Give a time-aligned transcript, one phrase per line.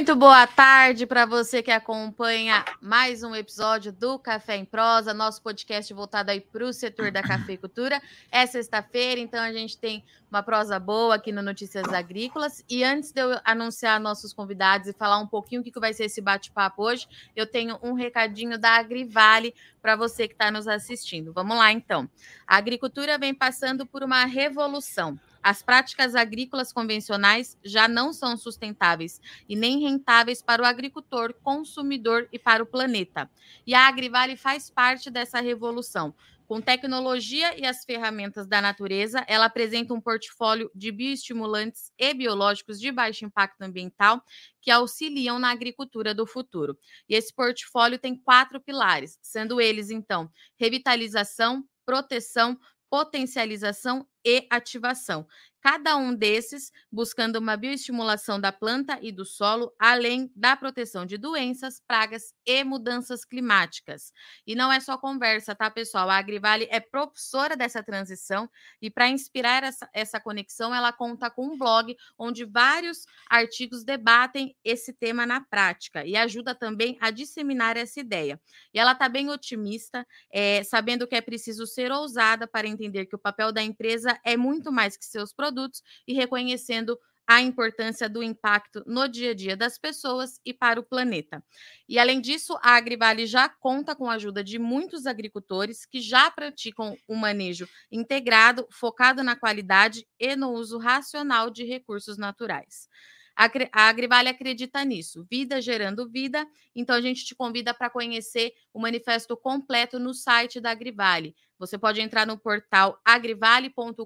[0.00, 5.42] Muito boa tarde para você que acompanha mais um episódio do Café em Prosa, nosso
[5.42, 8.00] podcast voltado aí para o setor da cafeicultura.
[8.32, 12.64] É sexta-feira, então a gente tem uma prosa boa aqui no Notícias Agrícolas.
[12.66, 16.04] E antes de eu anunciar nossos convidados e falar um pouquinho o que vai ser
[16.04, 17.06] esse bate-papo hoje,
[17.36, 21.30] eu tenho um recadinho da Agrivale para você que está nos assistindo.
[21.30, 22.08] Vamos lá, então.
[22.46, 25.20] A agricultura vem passando por uma revolução.
[25.42, 32.28] As práticas agrícolas convencionais já não são sustentáveis e nem rentáveis para o agricultor, consumidor
[32.32, 33.30] e para o planeta.
[33.66, 36.14] E a Agrivale faz parte dessa revolução.
[36.50, 42.80] Com tecnologia e as ferramentas da natureza, ela apresenta um portfólio de bioestimulantes e biológicos
[42.80, 44.20] de baixo impacto ambiental
[44.60, 46.76] que auxiliam na agricultura do futuro.
[47.08, 50.28] E esse portfólio tem quatro pilares, sendo eles, então,
[50.58, 52.58] revitalização, proteção,
[52.90, 55.26] potencialização e ativação.
[55.62, 61.18] Cada um desses buscando uma bioestimulação da planta e do solo, além da proteção de
[61.18, 64.10] doenças, pragas e mudanças climáticas.
[64.46, 66.08] E não é só conversa, tá, pessoal?
[66.08, 68.48] A Agrivale é propulsora dessa transição
[68.80, 74.56] e para inspirar essa, essa conexão, ela conta com um blog onde vários artigos debatem
[74.64, 78.40] esse tema na prática e ajuda também a disseminar essa ideia.
[78.72, 83.14] E ela está bem otimista, é, sabendo que é preciso ser ousada para entender que
[83.14, 88.08] o papel da empresa empresa é muito mais que seus produtos e reconhecendo a importância
[88.08, 91.44] do impacto no dia a dia das pessoas e para o planeta.
[91.88, 96.28] E além disso, a Agrivale já conta com a ajuda de muitos agricultores que já
[96.28, 102.88] praticam o um manejo integrado, focado na qualidade e no uso racional de recursos naturais.
[103.36, 106.44] A Agrivale acredita nisso, vida gerando vida.
[106.74, 111.34] Então a gente te convida para conhecer o manifesto completo no site da Agrivale.
[111.60, 114.02] Você pode entrar no portal agrivale.com.br,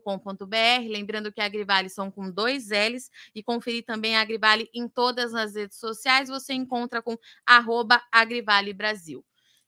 [0.89, 5.55] lembrando que Agrivale são com dois L's, e conferir também a Agrivale em todas as
[5.55, 6.29] redes sociais.
[6.29, 7.17] Você encontra com
[8.11, 9.25] Agrivale Brasil.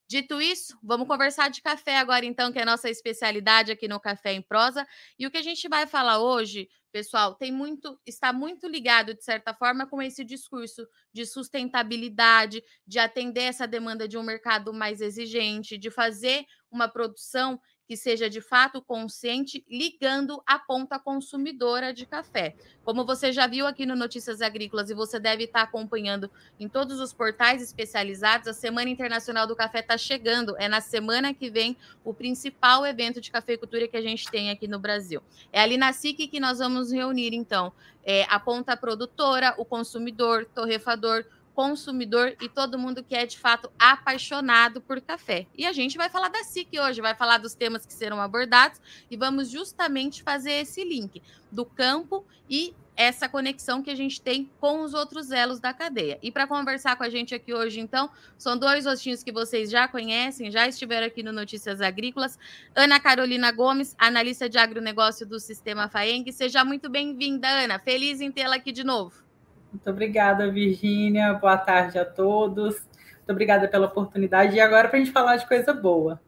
[0.09, 3.99] Dito isso, vamos conversar de café agora, então, que é a nossa especialidade aqui no
[3.99, 4.87] Café em Prosa.
[5.19, 9.25] E o que a gente vai falar hoje, pessoal, tem muito, está muito ligado, de
[9.25, 15.01] certa forma, com esse discurso de sustentabilidade, de atender essa demanda de um mercado mais
[15.01, 22.05] exigente, de fazer uma produção que seja de fato consciente, ligando a ponta consumidora de
[22.05, 22.57] café.
[22.85, 27.01] Como você já viu aqui no Notícias Agrícolas e você deve estar acompanhando em todos
[27.01, 30.57] os portais especializados, a Semana Internacional do Café está chegando.
[30.59, 34.67] É na semana que vem o principal evento de cafeicultura que a gente tem aqui
[34.67, 35.23] no Brasil.
[35.53, 37.73] É ali na SIC que nós vamos reunir, então,
[38.05, 41.25] é, a ponta produtora, o consumidor, torrefador,
[41.57, 45.47] consumidor e todo mundo que é de fato apaixonado por café.
[45.57, 48.79] E a gente vai falar da SIC hoje, vai falar dos temas que serão abordados
[49.11, 54.51] e vamos justamente fazer esse link do campo e essa conexão que a gente tem
[54.61, 56.19] com os outros elos da cadeia.
[56.23, 59.89] E para conversar com a gente aqui hoje, então, são dois rostinhos que vocês já
[59.89, 62.39] conhecem, já estiveram aqui no Notícias Agrícolas.
[62.75, 66.33] Ana Carolina Gomes, analista de agronegócio do Sistema FAENG.
[66.33, 67.79] Seja muito bem-vinda, Ana.
[67.79, 69.26] Feliz em tê-la aqui de novo.
[69.73, 71.35] Muito obrigada, Virgínia.
[71.35, 72.75] Boa tarde a todos.
[72.75, 74.57] Muito obrigada pela oportunidade.
[74.57, 76.21] E agora para a gente falar de coisa boa.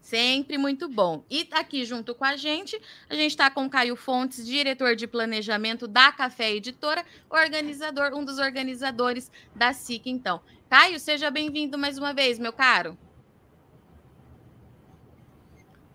[0.00, 1.22] Sempre muito bom.
[1.30, 5.86] E aqui junto com a gente, a gente está com Caio Fontes, diretor de planejamento
[5.86, 10.40] da Café Editora, organizador, um dos organizadores da SIC, então.
[10.70, 12.96] Caio, seja bem-vindo mais uma vez, meu caro.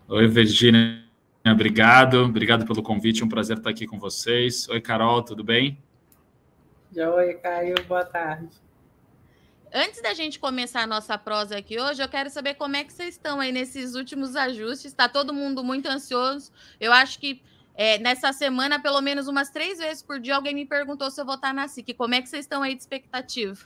[0.08, 1.04] Oi, Virgínia.
[1.44, 4.70] Obrigado, obrigado pelo convite, um prazer estar aqui com vocês.
[4.70, 5.78] Oi, Carol, tudo bem?
[6.96, 8.50] Oi, Caio, boa tarde.
[9.74, 12.94] Antes da gente começar a nossa prosa aqui hoje, eu quero saber como é que
[12.94, 14.86] vocês estão aí nesses últimos ajustes.
[14.86, 16.52] Está todo mundo muito ansioso.
[16.80, 17.42] Eu acho que
[17.74, 21.26] é, nessa semana, pelo menos umas três vezes por dia, alguém me perguntou se eu
[21.26, 21.96] vou estar na SIC.
[21.96, 23.58] Como é que vocês estão aí de expectativa?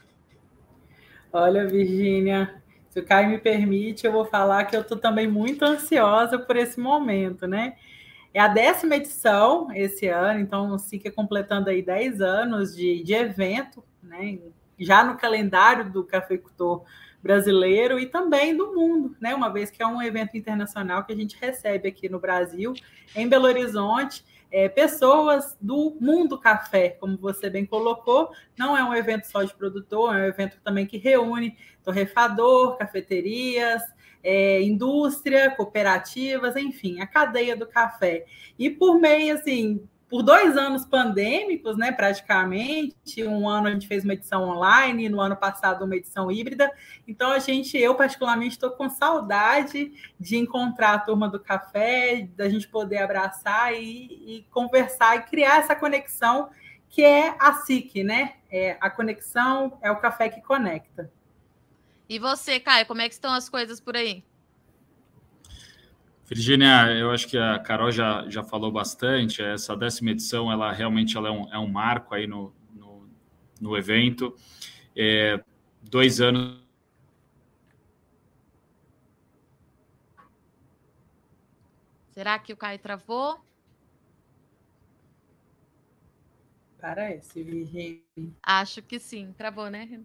[1.34, 5.66] Olha, Virgínia, se o Caio me permite, eu vou falar que eu estou também muito
[5.66, 7.76] ansiosa por esse momento, né?
[8.34, 13.84] É a décima edição esse ano, então fica completando aí 10 anos de, de evento,
[14.02, 14.40] né?
[14.80, 16.84] Já no calendário do cafeicultor
[17.22, 19.34] brasileiro e também do mundo, né?
[19.34, 22.74] Uma vez que é um evento internacional que a gente recebe aqui no Brasil,
[23.16, 28.30] em Belo Horizonte, é, pessoas do mundo café, como você bem colocou.
[28.58, 33.82] Não é um evento só de produtor, é um evento também que reúne torrefador, cafeterias,
[34.24, 38.26] é, indústria, cooperativas, enfim, a cadeia do café.
[38.58, 44.04] E por meio, assim, por dois anos pandêmicos, né, praticamente, um ano a gente fez
[44.06, 46.72] uma edição online, no ano passado uma edição híbrida.
[47.06, 52.48] Então a gente, eu particularmente estou com saudade de encontrar a turma do café, da
[52.48, 56.50] gente poder abraçar e, e conversar e criar essa conexão
[56.90, 58.36] que é a SIC, né?
[58.50, 61.12] É a conexão, é o café que conecta.
[62.10, 64.24] E você, Caio, como é que estão as coisas por aí?
[66.26, 69.42] Virginia, eu acho que a Carol já, já falou bastante.
[69.42, 73.10] Essa décima edição, ela realmente ela é, um, é um marco aí no, no,
[73.62, 74.36] no evento.
[74.96, 75.42] É,
[75.82, 76.62] dois anos.
[82.12, 83.40] Será que o Caio travou?
[86.80, 88.02] Parece, Virginia.
[88.44, 90.02] Acho que sim, travou, né?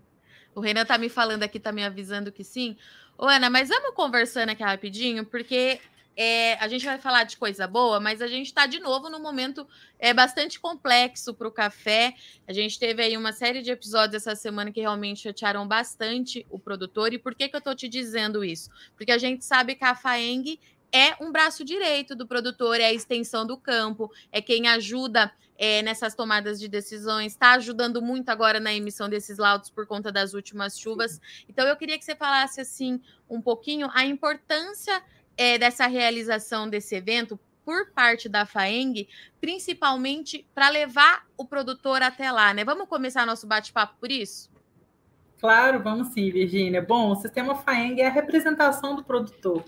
[0.54, 2.76] O Renan tá me falando aqui, tá me avisando que sim.
[3.16, 5.80] Ô, Ana, mas vamos conversando aqui rapidinho, porque
[6.16, 9.20] é, a gente vai falar de coisa boa, mas a gente está de novo num
[9.20, 9.66] momento
[9.98, 12.14] é, bastante complexo para o café.
[12.46, 16.58] A gente teve aí uma série de episódios essa semana que realmente chatearam bastante o
[16.58, 17.14] produtor.
[17.14, 18.70] E por que, que eu estou te dizendo isso?
[18.96, 20.58] Porque a gente sabe que a Faeng
[20.92, 25.80] é um braço direito do produtor, é a extensão do campo, é quem ajuda é,
[25.80, 30.34] nessas tomadas de decisões, está ajudando muito agora na emissão desses laudos por conta das
[30.34, 31.20] últimas chuvas.
[31.48, 35.02] Então, eu queria que você falasse assim um pouquinho a importância
[35.36, 39.08] é, dessa realização desse evento por parte da FAENG,
[39.40, 42.64] principalmente para levar o produtor até lá, né?
[42.64, 44.50] Vamos começar nosso bate-papo por isso?
[45.40, 46.82] Claro, vamos sim, Virgínia.
[46.82, 49.64] Bom, o sistema FAENG é a representação do produtor.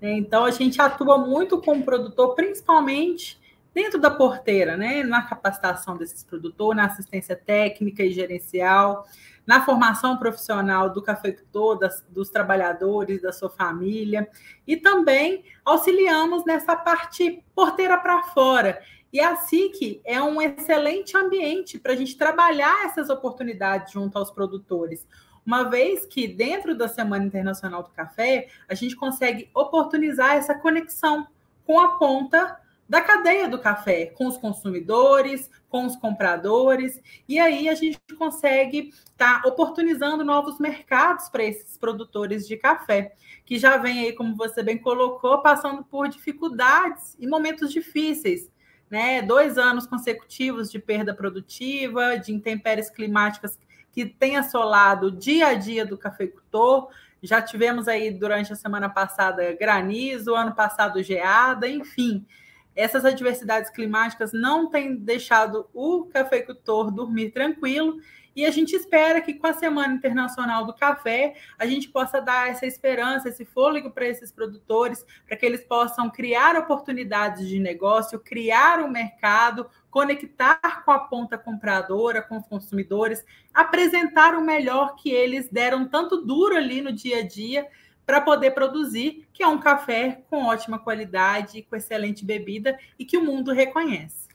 [0.00, 0.12] Né?
[0.12, 3.40] Então, a gente atua muito com o produtor, principalmente
[3.72, 5.02] dentro da porteira, né?
[5.02, 9.06] Na capacitação desses produtores, na assistência técnica e gerencial,
[9.46, 14.28] na formação profissional do cafeicultor, das, dos trabalhadores, da sua família,
[14.66, 18.80] e também auxiliamos nessa parte porteira para fora.
[19.12, 24.30] E a SIC é um excelente ambiente para a gente trabalhar essas oportunidades junto aos
[24.30, 25.04] produtores.
[25.50, 31.26] Uma vez que dentro da Semana Internacional do Café, a gente consegue oportunizar essa conexão
[31.66, 32.56] com a ponta
[32.88, 38.90] da cadeia do café, com os consumidores, com os compradores, e aí a gente consegue
[38.90, 43.12] estar tá oportunizando novos mercados para esses produtores de café,
[43.44, 48.48] que já vem aí, como você bem colocou, passando por dificuldades e momentos difíceis.
[48.88, 53.56] Né, dois anos consecutivos de perda produtiva, de intempéries climáticas
[53.92, 56.88] que têm assolado o dia a dia do cafeicultor.
[57.22, 62.26] Já tivemos aí durante a semana passada granizo, ano passado geada, enfim
[62.74, 67.98] essas adversidades climáticas não têm deixado o cafeicultor dormir tranquilo
[68.34, 72.48] e a gente espera que com a Semana Internacional do Café a gente possa dar
[72.48, 78.20] essa esperança, esse fôlego para esses produtores, para que eles possam criar oportunidades de negócio,
[78.20, 85.10] criar um mercado, conectar com a ponta compradora, com os consumidores, apresentar o melhor que
[85.10, 87.66] eles deram tanto duro ali no dia a dia
[88.06, 93.16] para poder produzir, que é um café com ótima qualidade, com excelente bebida e que
[93.16, 94.28] o mundo reconhece.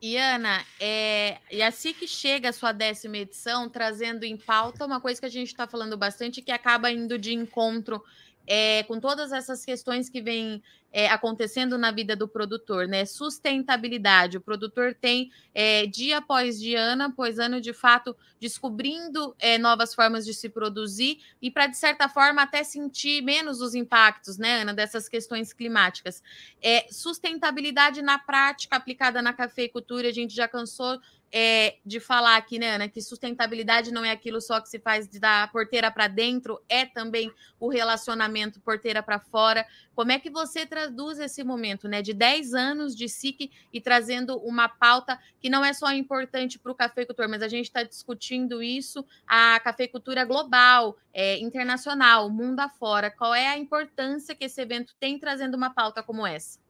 [0.00, 5.00] E Ana, é, e assim que chega a sua décima edição, trazendo em pauta uma
[5.00, 8.02] coisa que a gente está falando bastante, que acaba indo de encontro
[8.46, 10.62] é, com todas essas questões que vêm
[10.92, 13.04] é, acontecendo na vida do produtor, né?
[13.04, 14.38] Sustentabilidade.
[14.38, 19.94] O produtor tem é, dia após dia, ano após ano, de fato, descobrindo é, novas
[19.94, 24.62] formas de se produzir e para, de certa forma, até sentir menos os impactos, né,
[24.62, 26.22] Ana, dessas questões climáticas.
[26.62, 30.98] É, sustentabilidade na prática aplicada na cafeicultura, a gente já cansou
[31.30, 35.06] é, de falar aqui, né, Ana, que sustentabilidade não é aquilo só que se faz
[35.08, 39.66] da porteira para dentro, é também o relacionamento porteira para fora.
[39.94, 44.36] Como é que você traduz esse momento, né, de 10 anos de SIC e trazendo
[44.38, 48.62] uma pauta que não é só importante para o cafeicultor, mas a gente está discutindo
[48.62, 53.10] isso, a cafeicultura global, é, internacional, mundo afora.
[53.10, 56.60] Qual é a importância que esse evento tem trazendo uma pauta como essa?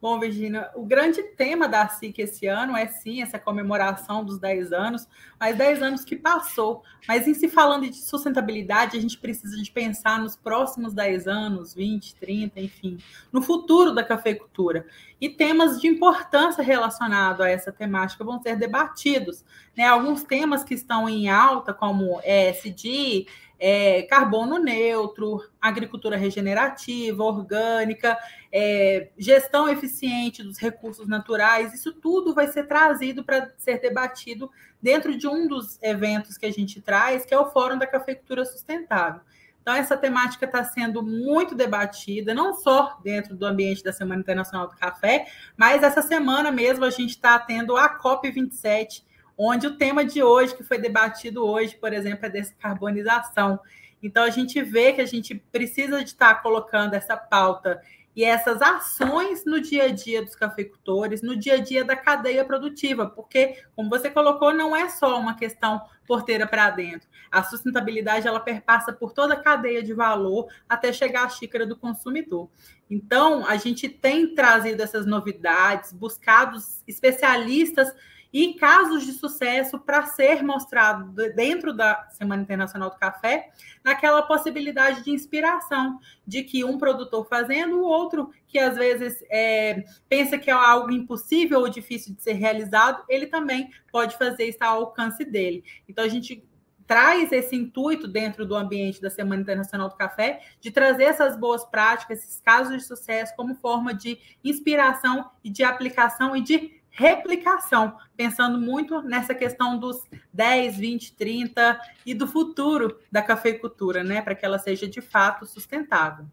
[0.00, 4.72] Bom, Virginia, o grande tema da SIC esse ano é sim essa comemoração dos 10
[4.72, 5.06] anos,
[5.38, 6.82] mas 10 anos que passou.
[7.06, 11.74] Mas em se falando de sustentabilidade, a gente precisa de pensar nos próximos 10 anos,
[11.74, 12.96] 20, 30, enfim,
[13.30, 14.86] no futuro da cafeicultura.
[15.20, 19.44] E temas de importância relacionados a essa temática vão ser debatidos.
[19.76, 19.84] Né?
[19.84, 23.26] Alguns temas que estão em alta, como ESG,
[23.60, 28.18] é, carbono neutro, agricultura regenerativa, orgânica,
[28.50, 34.50] é, gestão eficiente dos recursos naturais, isso tudo vai ser trazido para ser debatido
[34.82, 38.46] dentro de um dos eventos que a gente traz, que é o Fórum da Cafeicultura
[38.46, 39.20] Sustentável.
[39.60, 44.66] Então, essa temática está sendo muito debatida, não só dentro do ambiente da Semana Internacional
[44.66, 49.02] do Café, mas essa semana mesmo a gente está tendo a COP27,
[49.42, 53.58] onde o tema de hoje, que foi debatido hoje, por exemplo, é descarbonização.
[54.02, 57.80] Então, a gente vê que a gente precisa de estar colocando essa pauta
[58.14, 62.44] e essas ações no dia a dia dos cafeicultores, no dia a dia da cadeia
[62.44, 67.08] produtiva, porque, como você colocou, não é só uma questão porteira para dentro.
[67.30, 71.78] A sustentabilidade ela perpassa por toda a cadeia de valor até chegar à xícara do
[71.78, 72.50] consumidor.
[72.90, 77.90] Então, a gente tem trazido essas novidades, buscado especialistas
[78.32, 83.50] e casos de sucesso para ser mostrado dentro da Semana Internacional do Café,
[83.84, 89.84] naquela possibilidade de inspiração, de que um produtor fazendo, o outro que às vezes é,
[90.08, 94.62] pensa que é algo impossível ou difícil de ser realizado, ele também pode fazer isso
[94.62, 95.64] ao alcance dele.
[95.88, 96.44] Então a gente
[96.90, 101.64] traz esse intuito dentro do ambiente da Semana Internacional do Café de trazer essas boas
[101.64, 107.96] práticas, esses casos de sucesso como forma de inspiração e de aplicação e de replicação,
[108.16, 114.34] pensando muito nessa questão dos 10, 20, 30 e do futuro da cafeicultura, né, para
[114.34, 116.26] que ela seja de fato sustentável.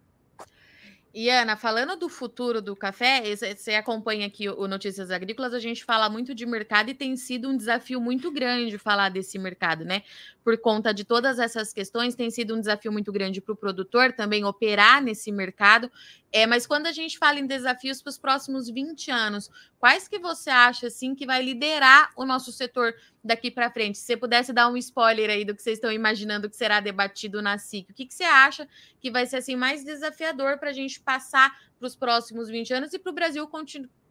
[1.20, 5.84] E Ana, falando do futuro do café, você acompanha aqui o Notícias Agrícolas, a gente
[5.84, 10.04] fala muito de mercado e tem sido um desafio muito grande falar desse mercado, né?
[10.44, 14.14] Por conta de todas essas questões, tem sido um desafio muito grande para o produtor
[14.14, 15.92] também operar nesse mercado.
[16.32, 20.20] É, mas quando a gente fala em desafios para os próximos 20 anos, quais que
[20.20, 22.94] você acha assim que vai liderar o nosso setor
[23.24, 23.98] daqui para frente?
[23.98, 27.42] Se você pudesse dar um spoiler aí do que vocês estão imaginando que será debatido
[27.42, 28.68] na SIC, o que, que você acha
[29.00, 32.94] que vai ser assim mais desafiador para a gente passar para os próximos 20 anos
[32.94, 33.48] e para o Brasil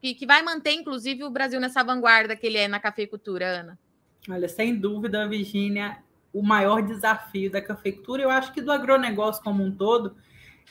[0.00, 3.78] que, que vai manter, inclusive, o Brasil nessa vanguarda que ele é na cafeicultura, Ana?
[4.28, 5.98] Olha, sem dúvida, Virgínia,
[6.32, 10.16] o maior desafio da cafeicultura, eu acho que do agronegócio como um todo,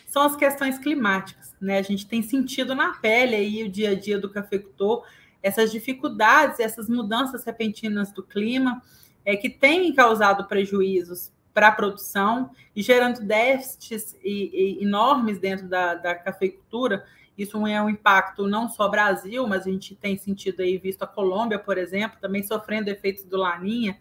[0.08, 1.56] são as questões climáticas.
[1.60, 1.80] Né?
[1.80, 5.06] A gente tem sentido na pele aí o dia a dia do cafeicultor,
[5.45, 8.81] essas dificuldades, essas mudanças repentinas do clima,
[9.23, 15.67] é, que têm causado prejuízos para a produção e gerando déficits e, e enormes dentro
[15.67, 17.05] da, da cafeicultura.
[17.37, 21.07] Isso é um impacto não só Brasil, mas a gente tem sentido aí, visto a
[21.07, 23.99] Colômbia, por exemplo, também sofrendo efeitos do Laninha,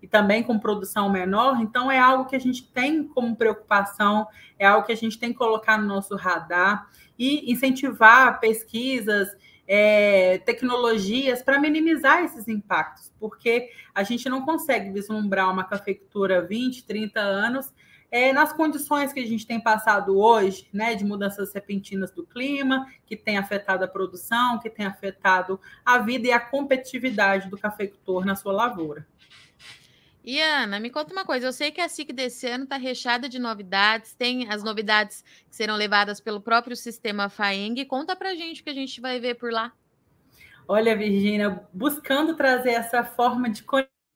[0.00, 4.26] e também com produção menor, então é algo que a gente tem como preocupação,
[4.58, 6.88] é algo que a gente tem que colocar no nosso radar
[7.18, 9.28] e incentivar pesquisas,
[9.66, 16.84] é, tecnologias para minimizar esses impactos, porque a gente não consegue vislumbrar uma cafeicultura 20,
[16.84, 17.72] 30 anos
[18.10, 22.86] é, nas condições que a gente tem passado hoje, né, de mudanças repentinas do clima,
[23.04, 28.24] que tem afetado a produção, que tem afetado a vida e a competitividade do cafeicultor
[28.24, 29.06] na sua lavoura.
[30.26, 31.46] E Ana, me conta uma coisa.
[31.46, 35.54] Eu sei que a SIC desse ano está recheada de novidades, tem as novidades que
[35.54, 37.84] serão levadas pelo próprio sistema FAENG.
[37.84, 39.72] Conta para gente o que a gente vai ver por lá.
[40.66, 43.64] Olha, Virgínia, buscando trazer essa forma de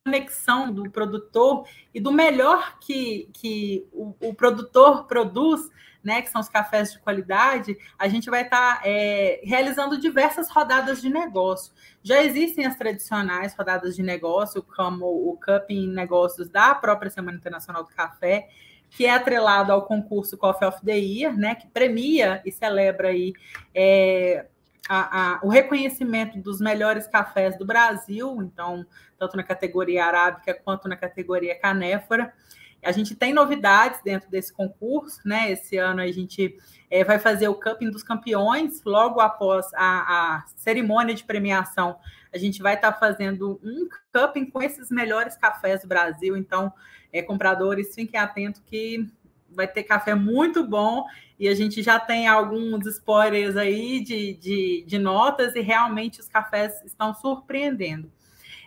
[0.04, 1.64] conexão do produtor
[1.94, 5.70] e do melhor que, que o, o produtor produz
[6.02, 10.50] né, que são os cafés de qualidade, a gente vai estar tá, é, realizando diversas
[10.50, 11.72] rodadas de negócio.
[12.02, 17.84] Já existem as tradicionais rodadas de negócio, como o Cupping Negócios da própria Semana Internacional
[17.84, 18.48] do Café,
[18.90, 23.32] que é atrelado ao concurso Coffee of the Year, né, que premia e celebra aí
[23.74, 24.46] é,
[24.88, 28.84] a, a, o reconhecimento dos melhores cafés do Brasil, então,
[29.18, 32.32] tanto na categoria arábica quanto na categoria canéfora.
[32.82, 35.50] A gente tem novidades dentro desse concurso, né?
[35.50, 36.56] Esse ano a gente
[36.90, 41.96] é, vai fazer o Cupping dos Campeões, logo após a, a cerimônia de premiação.
[42.32, 46.36] A gente vai estar tá fazendo um Cupping com esses melhores cafés do Brasil.
[46.36, 46.72] Então,
[47.12, 49.06] é, compradores, fiquem atentos que
[49.50, 51.04] vai ter café muito bom
[51.38, 56.28] e a gente já tem alguns spoilers aí de, de, de notas e realmente os
[56.28, 58.10] cafés estão surpreendendo.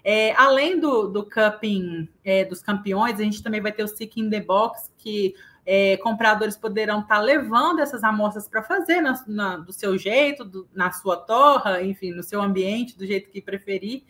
[0.04, 4.20] É, além do, do cupping é, dos campeões, a gente também vai ter o Seek
[4.20, 5.34] in the Box, que
[5.66, 10.44] é, compradores poderão estar tá levando essas amostras para fazer na, na, do seu jeito,
[10.44, 14.04] do, na sua torra, enfim, no seu ambiente, do jeito que preferir,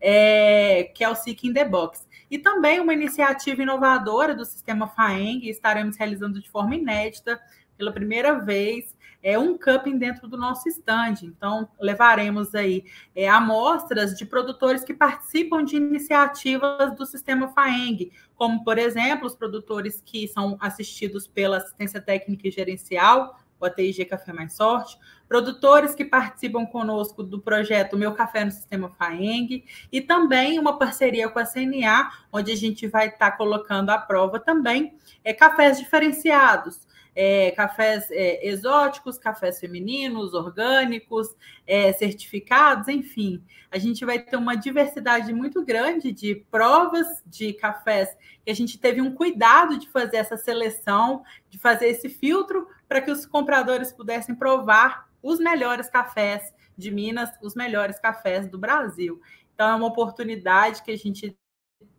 [0.00, 2.06] é, que é o Seek in the Box.
[2.30, 7.40] E também uma iniciativa inovadora do sistema FAENG, estaremos realizando de forma inédita,
[7.76, 11.16] pela primeira vez, é, um cupping dentro do nosso stand.
[11.22, 12.84] Então, levaremos aí
[13.14, 19.34] é, amostras de produtores que participam de iniciativas do sistema FAENG, como, por exemplo, os
[19.34, 24.98] produtores que são assistidos pela assistência técnica e gerencial, o ATIG Café Mais Sorte,
[25.28, 31.28] produtores que participam conosco do projeto Meu Café no Sistema FAENG, e também uma parceria
[31.28, 36.88] com a CNA, onde a gente vai estar colocando à prova também é, cafés diferenciados,
[37.22, 41.36] é, cafés é, exóticos, cafés femininos, orgânicos,
[41.66, 43.44] é, certificados, enfim.
[43.70, 48.16] A gente vai ter uma diversidade muito grande de provas de cafés
[48.48, 53.10] a gente teve um cuidado de fazer essa seleção, de fazer esse filtro para que
[53.10, 59.20] os compradores pudessem provar os melhores cafés de Minas, os melhores cafés do Brasil.
[59.54, 61.38] Então, é uma oportunidade que a gente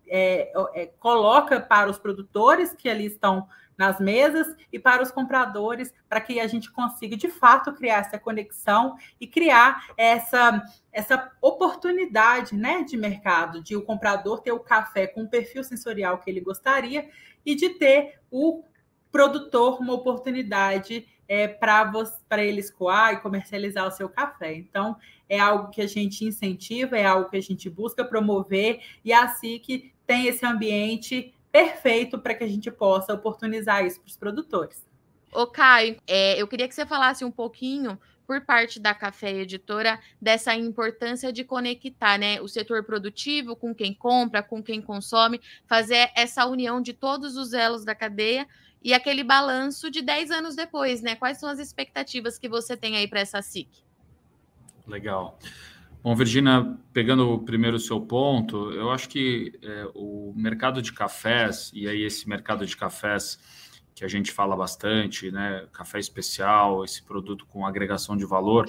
[0.09, 3.47] é, é, coloca para os produtores que ali estão
[3.81, 8.19] nas mesas e para os compradores, para que a gente consiga de fato criar essa
[8.19, 15.07] conexão e criar essa, essa oportunidade né, de mercado, de o comprador ter o café
[15.07, 17.09] com o perfil sensorial que ele gostaria
[17.43, 18.63] e de ter o
[19.11, 24.53] produtor uma oportunidade é, para ele escoar e comercializar o seu café.
[24.53, 24.95] Então,
[25.27, 29.27] é algo que a gente incentiva, é algo que a gente busca promover, e a
[29.27, 34.86] SIC tem esse ambiente perfeito para que a gente possa oportunizar isso para os produtores.
[35.34, 40.00] Ô, Caio, é, eu queria que você falasse um pouquinho por parte da Café Editora
[40.22, 46.12] dessa importância de conectar né, o setor produtivo com quem compra, com quem consome, fazer
[46.15, 48.48] essa união de todos os elos da cadeia
[48.81, 51.15] e aquele balanço de 10 anos depois, né?
[51.15, 53.70] Quais são as expectativas que você tem aí para essa SIC?
[54.88, 55.38] Legal.
[56.03, 61.70] Bom, Virginia, pegando primeiro o seu ponto, eu acho que é, o mercado de cafés,
[61.75, 63.38] e aí esse mercado de cafés
[63.93, 68.67] que a gente fala bastante, né, café especial, esse produto com agregação de valor,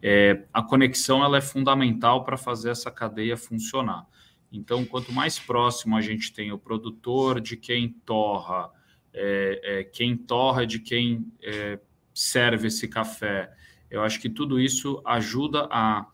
[0.00, 4.06] é, a conexão ela é fundamental para fazer essa cadeia funcionar.
[4.52, 8.70] Então, quanto mais próximo a gente tem o produtor de quem torra,
[9.12, 11.80] é, é, quem torra de quem é,
[12.14, 13.52] serve esse café,
[13.90, 16.06] eu acho que tudo isso ajuda a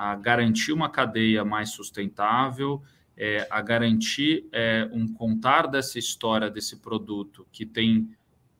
[0.00, 2.82] a garantir uma cadeia mais sustentável,
[3.14, 8.08] é, a garantir é, um contar dessa história desse produto que tem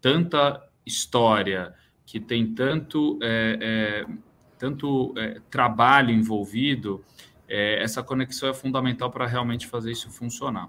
[0.02, 4.14] tanta história, que tem tanto, é, é
[4.59, 7.02] tanto é, trabalho envolvido,
[7.49, 10.68] é, essa conexão é fundamental para realmente fazer isso funcionar.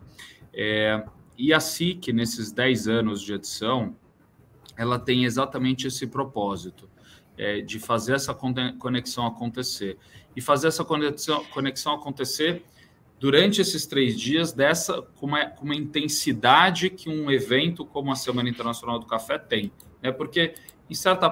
[1.37, 3.93] e a SIC, nesses 10 anos de edição,
[4.77, 6.89] ela tem exatamente esse propósito,
[7.65, 9.97] de fazer essa conexão acontecer
[10.35, 12.63] e fazer essa conexão, conexão acontecer
[13.19, 18.15] durante esses três dias dessa com uma, com uma, intensidade que um evento como a
[18.15, 20.11] Semana Internacional do Café tem, né?
[20.11, 20.55] Porque
[20.89, 21.29] em certa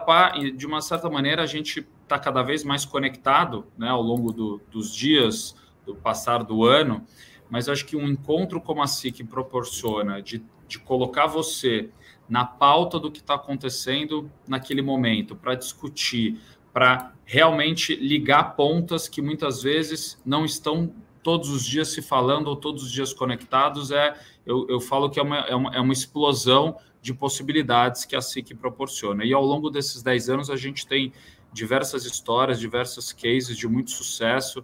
[0.55, 3.89] de uma certa maneira a gente está cada vez mais conectado, né?
[3.89, 7.03] Ao longo do, dos dias do passar do ano,
[7.49, 11.89] mas acho que um encontro como a SIC proporciona de, de colocar você
[12.29, 16.39] na pauta do que está acontecendo naquele momento para discutir,
[16.71, 22.55] para realmente ligar pontas que muitas vezes não estão todos os dias se falando ou
[22.55, 23.91] todos os dias conectados.
[23.91, 24.15] É,
[24.45, 28.21] eu, eu falo que é uma, é, uma, é uma explosão de possibilidades que a
[28.21, 29.25] SIC proporciona.
[29.25, 31.11] E ao longo desses 10 anos, a gente tem
[31.51, 34.63] diversas histórias, diversos cases de muito sucesso,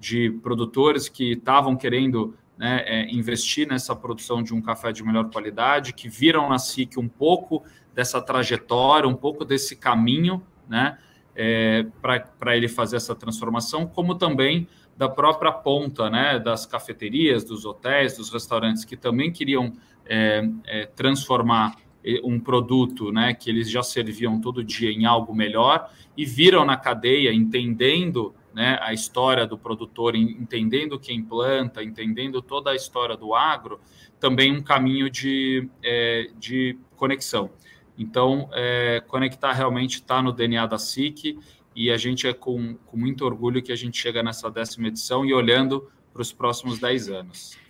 [0.00, 5.30] de produtores que estavam querendo né, é, investir nessa produção de um café de melhor
[5.30, 7.64] qualidade, que viram na SIC um pouco
[7.94, 10.98] dessa trajetória, um pouco desse caminho, né?
[11.34, 17.64] é, para ele fazer essa transformação, como também da própria ponta, né, das cafeterias, dos
[17.64, 19.72] hotéis, dos restaurantes que também queriam
[20.06, 21.76] é, é, transformar
[22.22, 26.76] um produto, né, que eles já serviam todo dia em algo melhor e viram na
[26.76, 33.34] cadeia, entendendo né, a história do produtor, entendendo quem planta, entendendo toda a história do
[33.34, 33.80] agro,
[34.20, 37.50] também um caminho de, é, de conexão.
[37.98, 41.38] Então, é, conectar realmente está no DNA da SIC
[41.74, 45.24] e a gente é com, com muito orgulho que a gente chega nessa décima edição
[45.24, 47.63] e olhando para os próximos 10 anos.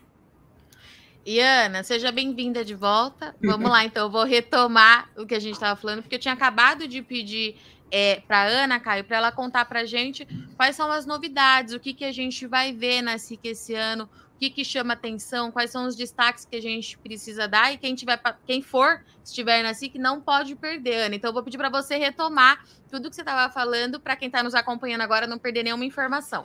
[1.27, 3.35] Iana, seja bem-vinda de volta.
[3.43, 6.35] Vamos lá, então, eu vou retomar o que a gente estava falando, porque eu tinha
[6.35, 7.57] acabado de pedir
[7.91, 11.73] é, para a Ana, Caio, para ela contar para a gente quais são as novidades,
[11.73, 14.93] o que, que a gente vai ver na SIC esse ano, o que, que chama
[14.93, 19.03] atenção, quais são os destaques que a gente precisa dar e quem tiver, quem for,
[19.25, 21.15] estiver na SIC, não pode perder, Ana.
[21.15, 24.43] Então, eu vou pedir para você retomar tudo que você estava falando, para quem está
[24.43, 26.45] nos acompanhando agora não perder nenhuma informação.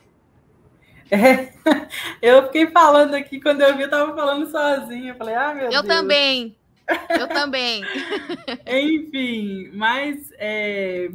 [1.11, 1.51] É,
[2.21, 5.11] eu fiquei falando aqui, quando eu vi, eu estava falando sozinha.
[5.11, 5.83] Eu falei, ah, meu eu Deus.
[5.83, 6.55] Eu também.
[7.09, 7.83] Eu também.
[8.67, 11.09] Enfim, mas é,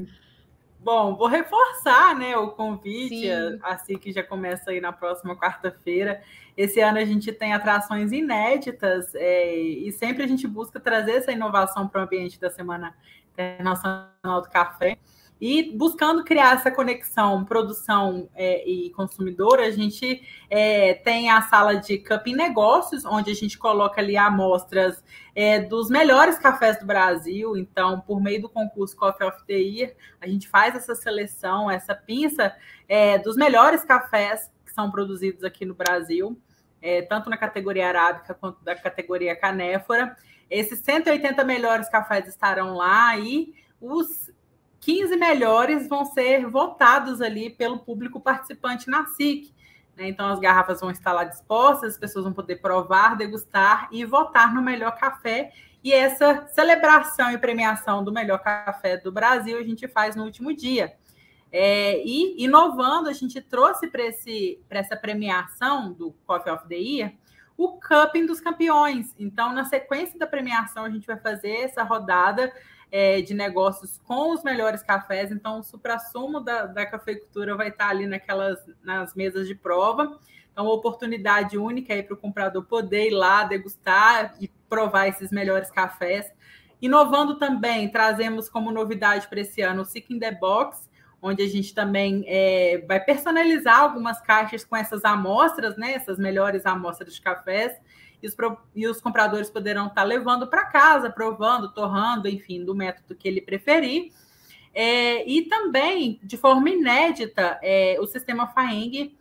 [0.85, 3.26] Bom, vou reforçar né, o convite,
[3.62, 6.20] assim que já começa aí na próxima quarta-feira.
[6.54, 11.33] Esse ano a gente tem atrações inéditas é, e sempre a gente busca trazer essa
[11.33, 12.94] inovação para o ambiente da Semana
[13.33, 14.98] Internacional do Café.
[15.46, 21.74] E buscando criar essa conexão produção é, e consumidor, a gente é, tem a sala
[21.74, 25.04] de Cup Negócios, onde a gente coloca ali amostras
[25.35, 27.59] é, dos melhores cafés do Brasil.
[27.59, 31.94] Então, por meio do concurso Coffee of the Year, a gente faz essa seleção, essa
[31.94, 32.57] pinça
[32.88, 36.40] é, dos melhores cafés que são produzidos aqui no Brasil,
[36.80, 40.16] é, tanto na categoria arábica quanto da categoria canéfora.
[40.48, 44.33] Esses 180 melhores cafés estarão lá e os
[44.85, 49.51] 15 melhores vão ser votados ali pelo público participante na SIC.
[49.97, 50.09] Né?
[50.09, 54.55] Então, as garrafas vão estar lá dispostas, as pessoas vão poder provar, degustar e votar
[54.55, 55.53] no melhor café.
[55.83, 60.55] E essa celebração e premiação do melhor café do Brasil a gente faz no último
[60.55, 60.94] dia.
[61.51, 67.14] É, e inovando, a gente trouxe para essa premiação do Coffee of the Year
[67.57, 69.14] o Cupping dos Campeões.
[69.18, 72.53] Então, na sequência da premiação, a gente vai fazer essa rodada
[72.96, 75.33] é, de negócios com os melhores cafés.
[75.33, 80.16] Então, o supra-sumo da, da cafeicultura vai estar ali naquelas nas mesas de prova.
[80.52, 85.33] Então, uma oportunidade única aí para o comprador poder ir lá degustar e provar esses
[85.33, 86.33] melhores cafés.
[86.80, 90.88] Inovando também, trazemos como novidade para esse ano o Seek in the Box,
[91.20, 95.94] onde a gente também é, vai personalizar algumas caixas com essas amostras, né?
[95.94, 97.72] Essas melhores amostras de cafés
[98.24, 98.37] e os,
[98.74, 103.42] e os compradores poderão estar levando para casa, provando, torrando, enfim, do método que ele
[103.42, 104.12] preferir.
[104.72, 109.14] É, e também, de forma inédita, é, o sistema FAENG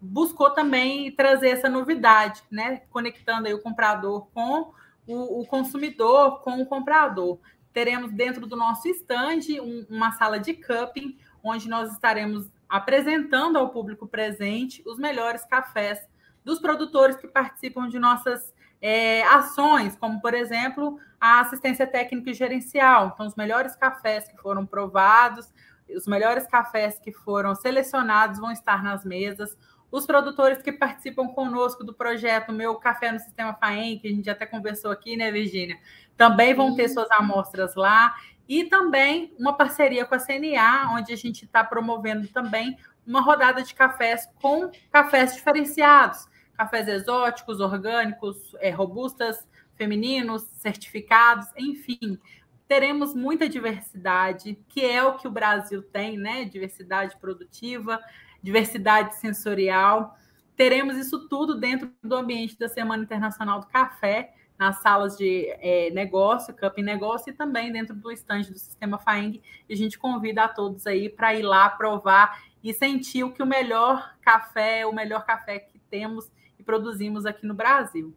[0.00, 2.82] buscou também trazer essa novidade, né?
[2.90, 4.72] Conectando o comprador com
[5.06, 7.38] o, o consumidor, com o comprador.
[7.72, 13.70] Teremos dentro do nosso estande um, uma sala de cupping, onde nós estaremos apresentando ao
[13.70, 16.00] público presente os melhores cafés
[16.48, 22.34] dos produtores que participam de nossas é, ações, como, por exemplo, a assistência técnica e
[22.34, 23.12] gerencial.
[23.12, 25.52] Então, os melhores cafés que foram provados,
[25.94, 29.58] os melhores cafés que foram selecionados vão estar nas mesas.
[29.90, 34.30] Os produtores que participam conosco do projeto Meu Café no Sistema FAEM, que a gente
[34.30, 35.78] até conversou aqui, né, Virgínia?
[36.16, 38.14] Também vão ter suas amostras lá.
[38.48, 43.62] E também uma parceria com a CNA, onde a gente está promovendo também uma rodada
[43.62, 46.26] de cafés com cafés diferenciados
[46.58, 52.18] cafés exóticos, orgânicos, é, robustas, femininos, certificados, enfim.
[52.66, 56.44] Teremos muita diversidade, que é o que o Brasil tem, né?
[56.44, 58.00] Diversidade produtiva,
[58.42, 60.18] diversidade sensorial.
[60.56, 65.88] Teremos isso tudo dentro do ambiente da Semana Internacional do Café, nas salas de é,
[65.90, 69.40] negócio, Cup Negócio, e também dentro do estande do Sistema FAENG.
[69.68, 73.40] E a gente convida a todos aí para ir lá provar e sentir o que
[73.40, 76.28] o melhor café, o melhor café que temos
[76.68, 78.14] produzimos aqui no Brasil.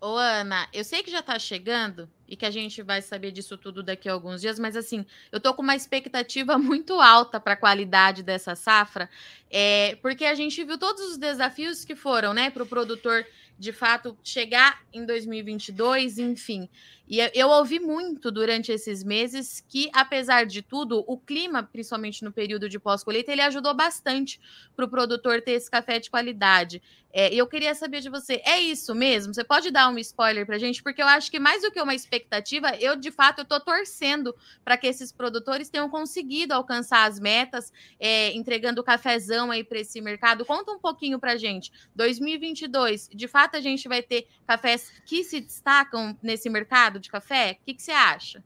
[0.00, 3.58] Ô, Ana, eu sei que já está chegando e que a gente vai saber disso
[3.58, 7.52] tudo daqui a alguns dias, mas assim, eu tô com uma expectativa muito alta para
[7.52, 9.10] a qualidade dessa safra,
[9.50, 13.26] é, porque a gente viu todos os desafios que foram, né, para o produtor
[13.58, 16.68] de fato chegar em 2022, enfim.
[17.08, 22.30] E eu ouvi muito durante esses meses que, apesar de tudo, o clima, principalmente no
[22.30, 24.40] período de pós-colheita, ele ajudou bastante
[24.76, 26.80] para o produtor ter esse café de qualidade.
[27.12, 29.32] É, eu queria saber de você, é isso mesmo?
[29.32, 30.82] Você pode dar um spoiler para gente?
[30.82, 34.76] Porque eu acho que mais do que uma expectativa, eu de fato estou torcendo para
[34.76, 40.44] que esses produtores tenham conseguido alcançar as metas, é, entregando cafezão aí para esse mercado.
[40.44, 41.72] Conta um pouquinho para gente.
[41.94, 47.58] 2022, de fato a gente vai ter cafés que se destacam nesse mercado de café?
[47.60, 48.44] O que, que você acha?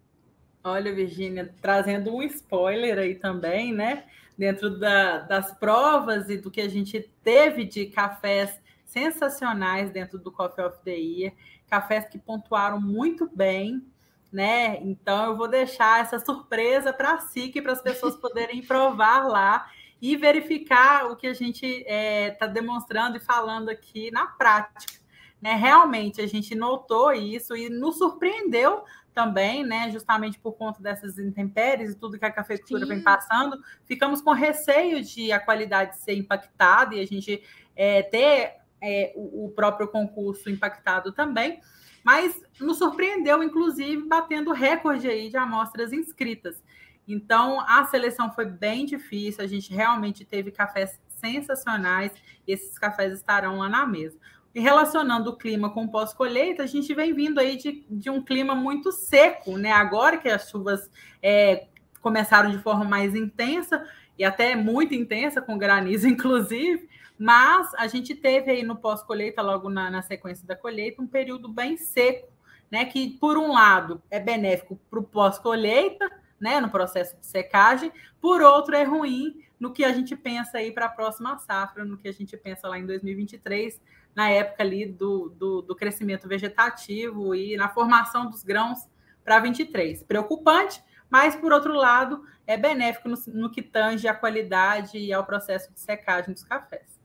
[0.65, 4.05] Olha, Virgínia, trazendo um spoiler aí também, né?
[4.43, 10.33] Dentro da, das provas e do que a gente teve de cafés sensacionais dentro do
[10.33, 11.33] Coffee of the Year,
[11.69, 13.87] cafés que pontuaram muito bem,
[14.33, 14.81] né?
[14.83, 19.71] Então eu vou deixar essa surpresa para a SIC, para as pessoas poderem provar lá
[20.01, 25.01] e verificar o que a gente está é, tá demonstrando e falando aqui na prática.
[25.41, 25.55] Né?
[25.55, 29.91] Realmente a gente notou isso e nos surpreendeu também, né?
[29.91, 32.89] Justamente por conta dessas intempéries e tudo que a cafeicultura Sim.
[32.89, 37.43] vem passando, ficamos com receio de a qualidade ser impactada e a gente
[37.77, 41.61] é, ter é, o, o próprio concurso impactado também.
[42.05, 46.63] Mas nos surpreendeu, inclusive, batendo recorde aí de amostras inscritas.
[47.07, 52.13] Então, a seleção foi bem difícil, a gente realmente teve cafés sensacionais,
[52.47, 54.19] e esses cafés estarão lá na mesa.
[54.55, 58.55] E relacionando o clima com pós-colheita, a gente vem vindo aí de, de um clima
[58.55, 59.73] muito seco, né?
[59.73, 60.91] Agora que as chuvas
[61.23, 61.67] é,
[62.01, 63.87] começaram de forma mais intensa,
[64.19, 66.89] e até muito intensa, com granizo, inclusive,
[67.19, 71.49] mas a gente teve aí no pós-colheita, logo na, na sequência da colheita, um período
[71.49, 72.29] bem seco,
[72.71, 72.85] né?
[72.85, 76.11] Que, por um lado, é benéfico para o pós-colheita,
[76.43, 80.73] né, no processo de secagem, por outro é ruim no que a gente pensa aí
[80.73, 83.81] para a próxima safra, no que a gente pensa lá em 2023,
[84.15, 88.89] na época ali do, do, do crescimento vegetativo e na formação dos grãos
[89.25, 90.03] para 23.
[90.03, 95.25] Preocupante, mas por outro lado é benéfico no, no que tange à qualidade e ao
[95.25, 97.01] processo de secagem dos cafés.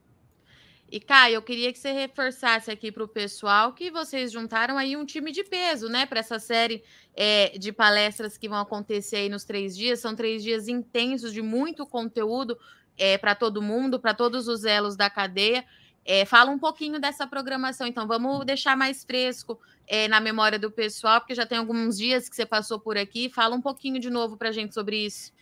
[0.89, 4.95] E, Caio, eu queria que você reforçasse aqui para o pessoal que vocês juntaram aí
[4.95, 6.81] um time de peso, né, para essa série
[7.13, 9.99] é, de palestras que vão acontecer aí nos três dias.
[9.99, 12.57] São três dias intensos de muito conteúdo
[12.97, 15.65] é, para todo mundo, para todos os elos da cadeia.
[16.09, 20.71] É, fala um pouquinho dessa programação, então vamos deixar mais fresco é, na memória do
[20.71, 23.29] pessoal, porque já tem alguns dias que você passou por aqui.
[23.29, 25.33] Fala um pouquinho de novo para a gente sobre isso.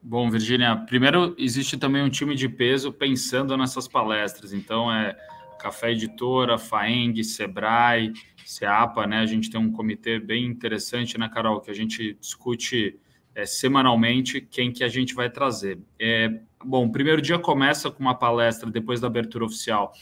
[0.00, 4.52] Bom, Virginia, primeiro existe também um time de peso pensando nessas palestras.
[4.52, 5.16] Então é
[5.58, 8.12] Café Editora, Faeng, Sebrae,
[8.44, 9.18] Seapa, né?
[9.18, 12.96] A gente tem um comitê bem interessante, né, Carol, que a gente discute
[13.34, 15.80] é, semanalmente quem que a gente vai trazer.
[15.98, 19.92] É, bom, o primeiro dia começa com uma palestra depois da abertura oficial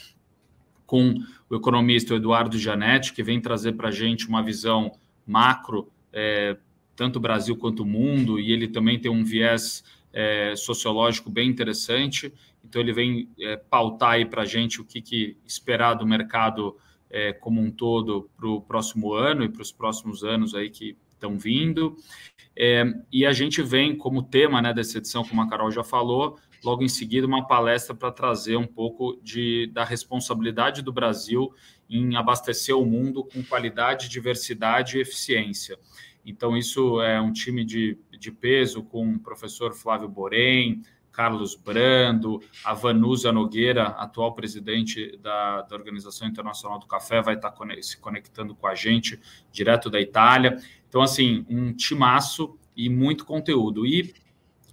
[0.85, 1.15] com
[1.49, 4.93] o economista Eduardo Janetti, que vem trazer para a gente uma visão
[5.25, 6.57] macro é,
[6.95, 12.33] tanto Brasil quanto o mundo, e ele também tem um viés é, sociológico bem interessante.
[12.65, 16.75] Então, ele vem é, pautar aí para a gente o que, que, esperar do mercado
[17.09, 20.97] é, como um todo para o próximo ano e para os próximos anos aí que
[21.11, 21.95] estão vindo.
[22.55, 26.39] É, e a gente vem como tema né, dessa edição, como a Carol já falou,
[26.63, 31.53] logo em seguida uma palestra para trazer um pouco de, da responsabilidade do Brasil
[31.89, 35.77] em abastecer o mundo com qualidade, diversidade e eficiência.
[36.25, 40.81] Então, isso é um time de, de peso com o professor Flávio Borém,
[41.17, 47.51] Carlos Brando, a Vanusa Nogueira, atual presidente da, da Organização Internacional do Café, vai estar
[47.81, 49.19] se conectando com a gente
[49.51, 50.57] direto da Itália.
[50.87, 53.83] Então, assim, um timaço e muito conteúdo.
[53.83, 54.13] E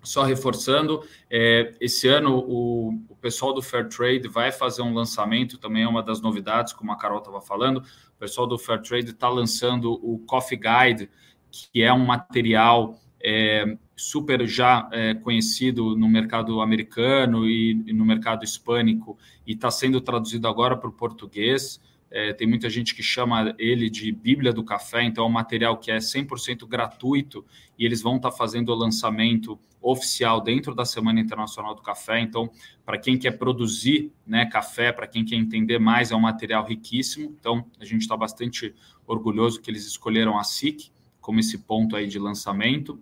[0.05, 5.59] só reforçando, é, esse ano o, o, pessoal do Fair Trade vai fazer um lançamento,
[5.59, 7.79] também é uma das novidades, como a Carol estava falando.
[7.79, 11.11] O pessoal do Fair Trade está lançando o Coffee Guide,
[11.51, 18.05] que é um material é, super já é, conhecido no mercado americano e, e no
[18.05, 21.81] mercado hispânico e está sendo traduzido agora para o português.
[22.17, 25.77] É, tem muita gente que chama ele de Bíblia do Café, então é um material
[25.77, 27.45] que é 100% gratuito
[27.77, 32.21] e eles vão estar tá fazendo o lançamento oficial dentro da Semana Internacional do Café.
[32.21, 32.49] Então,
[32.87, 37.37] para quem quer produzir né, café, para quem quer entender mais, é um material riquíssimo.
[37.37, 38.73] Então, a gente está bastante
[39.05, 43.01] orgulhoso que eles escolheram a SIC como esse ponto aí de lançamento.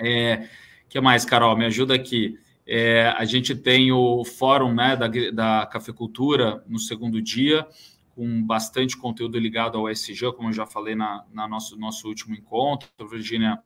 [0.00, 0.48] É,
[0.88, 1.56] que mais, Carol?
[1.56, 2.38] Me ajuda aqui.
[2.64, 7.66] É, a gente tem o fórum né, da, da cafecultura no segundo dia,
[8.18, 12.34] com bastante conteúdo ligado ao SG, como eu já falei na, na nosso, nosso último
[12.34, 13.62] encontro, Virginia,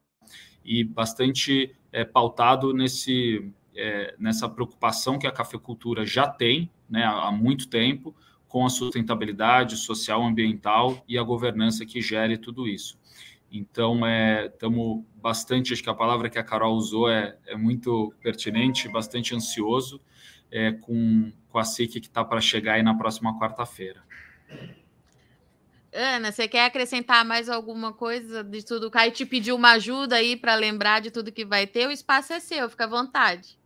[0.63, 7.33] e bastante é, pautado nesse, é, nessa preocupação que a cafecultura já tem né, há
[7.33, 8.15] muito tempo
[8.47, 13.01] com a sustentabilidade social, ambiental e a governança que gere tudo isso.
[13.51, 14.01] Então,
[14.45, 18.87] estamos é, bastante, acho que a palavra que a Carol usou é, é muito pertinente,
[18.87, 19.99] bastante ansioso
[20.51, 24.03] é, com, com a SIC que está para chegar aí na próxima quarta-feira.
[25.95, 28.87] Ana, você quer acrescentar mais alguma coisa de tudo?
[28.87, 31.87] O Caio te pediu uma ajuda aí para lembrar de tudo que vai ter.
[31.87, 33.59] O espaço é seu, fica à vontade.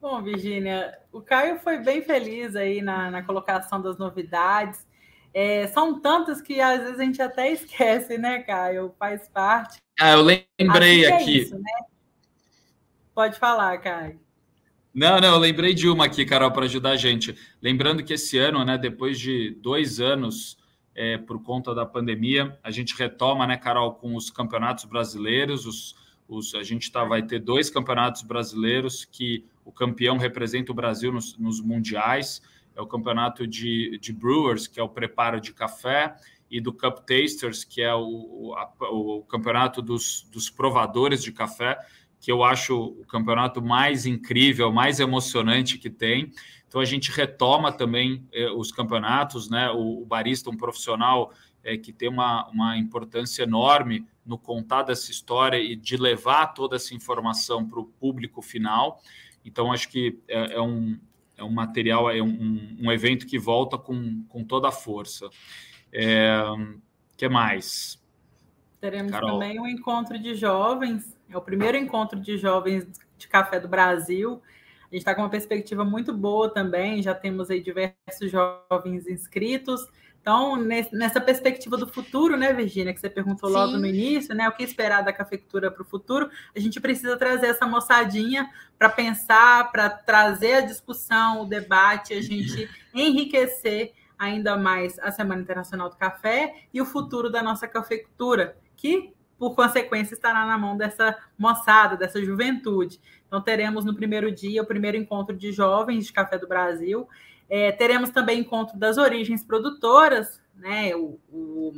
[0.00, 4.86] Bom, Virginia, o Caio foi bem feliz aí na, na colocação das novidades.
[5.32, 8.94] É, são tantas que às vezes a gente até esquece, né, Caio?
[8.96, 9.78] Faz parte.
[9.98, 11.38] Ah, eu lembrei assim aqui.
[11.38, 11.72] É isso, né?
[13.12, 14.20] Pode falar, Caio.
[14.94, 17.34] Não, não, eu lembrei de uma aqui, Carol, para ajudar a gente.
[17.60, 20.56] Lembrando que esse ano, né, depois de dois anos
[20.94, 25.66] é, por conta da pandemia, a gente retoma, né, Carol, com os campeonatos brasileiros.
[25.66, 25.96] Os,
[26.28, 31.12] os, a gente tá, vai ter dois campeonatos brasileiros que o campeão representa o Brasil
[31.12, 32.40] nos, nos mundiais
[32.76, 36.16] é o campeonato de, de Brewers, que é o preparo de café,
[36.50, 41.78] e do Cup Tasters, que é o, a, o campeonato dos, dos provadores de café,
[42.24, 46.32] que eu acho o campeonato mais incrível, mais emocionante que tem.
[46.66, 49.68] Então a gente retoma também eh, os campeonatos, né?
[49.70, 55.10] O, o barista, um profissional eh, que tem uma, uma importância enorme no contar dessa
[55.10, 59.02] história e de levar toda essa informação para o público final.
[59.44, 60.98] Então acho que é, é um,
[61.36, 65.28] é um material, é um, um evento que volta com, com toda a força.
[65.92, 66.42] É,
[67.18, 68.02] que mais?
[68.80, 69.32] Teremos Carol.
[69.32, 74.42] também um encontro de jovens, é o primeiro encontro de jovens de café do Brasil.
[74.82, 79.86] A gente está com uma perspectiva muito boa também, já temos aí diversos jovens inscritos.
[80.20, 83.56] Então, nessa perspectiva do futuro, né, Virginia, que você perguntou Sim.
[83.56, 87.14] logo no início, né, o que esperar da cafeicultura para o futuro, a gente precisa
[87.18, 94.56] trazer essa moçadinha para pensar, para trazer a discussão, o debate, a gente enriquecer ainda
[94.56, 100.14] mais a Semana Internacional do Café e o futuro da nossa cafeicultura, que por consequência,
[100.14, 103.00] estará na mão dessa moçada, dessa juventude.
[103.26, 107.08] Então, teremos no primeiro dia o primeiro encontro de jovens de café do Brasil.
[107.48, 110.94] É, teremos também encontro das origens produtoras, né?
[110.94, 111.74] O, o,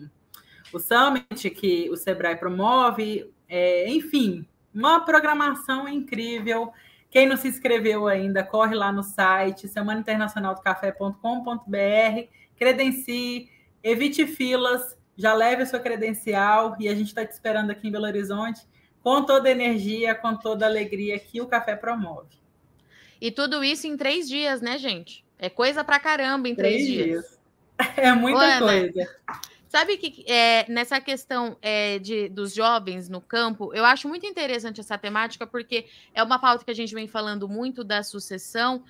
[0.73, 6.73] o Summit que o Sebrae promove, é, enfim, uma programação incrível.
[7.11, 13.49] Quem não se inscreveu ainda, corre lá no site semanainternacionaldocafé.com.br, credencie,
[13.83, 17.90] evite filas, já leve a sua credencial e a gente está te esperando aqui em
[17.90, 18.61] Belo Horizonte
[19.02, 22.37] com toda a energia, com toda a alegria que o café promove.
[23.20, 25.24] E tudo isso em três dias, né, gente?
[25.38, 27.07] É coisa pra caramba em três, três dias.
[27.07, 27.37] dias.
[27.96, 29.16] É muita Ana, coisa.
[29.68, 34.81] Sabe que é, nessa questão é, de, dos jovens no campo, eu acho muito interessante
[34.81, 38.83] essa temática, porque é uma pauta que a gente vem falando muito da sucessão,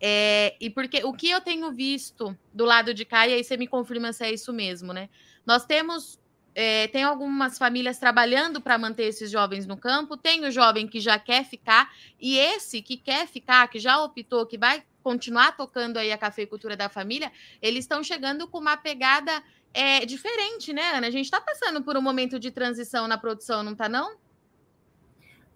[0.00, 3.56] é, e porque o que eu tenho visto do lado de cá, e aí você
[3.56, 5.10] me confirma se é isso mesmo, né?
[5.50, 6.16] Nós temos
[6.54, 11.00] é, tem algumas famílias trabalhando para manter esses jovens no campo, tem o jovem que
[11.00, 15.96] já quer ficar, e esse que quer ficar, que já optou, que vai continuar tocando
[15.96, 19.42] aí a cafeicultura da família, eles estão chegando com uma pegada
[19.74, 21.08] é, diferente, né, Ana?
[21.08, 24.18] A gente está passando por um momento de transição na produção, não está, não?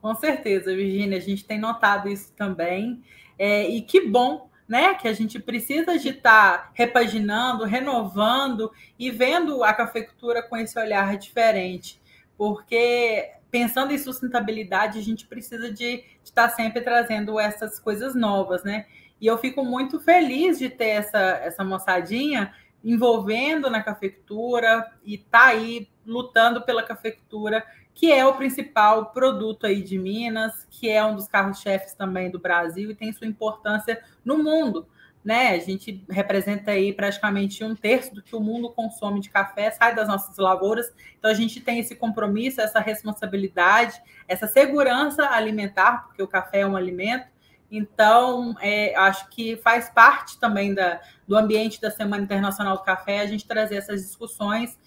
[0.03, 3.01] Com certeza, Virginia, a gente tem notado isso também.
[3.39, 4.95] É, e que bom né?
[4.95, 10.79] Que a gente precisa de estar tá repaginando, renovando e vendo a cafeicultura com esse
[10.79, 12.01] olhar diferente.
[12.37, 18.65] Porque pensando em sustentabilidade, a gente precisa de estar tá sempre trazendo essas coisas novas,
[18.65, 18.87] né?
[19.21, 25.47] E eu fico muito feliz de ter essa, essa moçadinha envolvendo na cafeicultura e tá
[25.47, 31.15] aí lutando pela cafeicultura que é o principal produto aí de Minas, que é um
[31.15, 34.89] dos carros-chefes também do Brasil e tem sua importância no mundo.
[35.25, 35.51] Né?
[35.51, 39.95] A gente representa aí praticamente um terço do que o mundo consome de café, sai
[39.95, 40.93] das nossas lavouras.
[41.19, 46.67] Então a gente tem esse compromisso, essa responsabilidade, essa segurança alimentar, porque o café é
[46.67, 47.33] um alimento.
[47.71, 53.21] Então, é, acho que faz parte também da, do ambiente da Semana Internacional do Café
[53.21, 54.79] a gente trazer essas discussões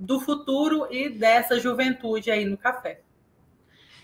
[0.00, 3.02] do futuro e dessa juventude aí no café.